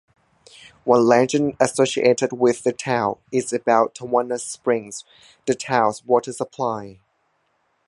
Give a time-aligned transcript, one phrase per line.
[0.83, 5.03] One legend associated with the town is about Tawannah Springs,
[5.45, 7.01] the town's water supply.